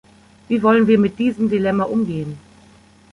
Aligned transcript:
Wie 0.47 0.63
wollen 0.63 0.87
wir 0.87 0.97
mit 0.97 1.19
diesem 1.19 1.47
Dilemma 1.47 1.83
umgehen? 1.83 2.39